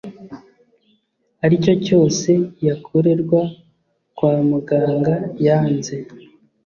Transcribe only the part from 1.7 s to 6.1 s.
cyose yakorerwa kwa muganga yanze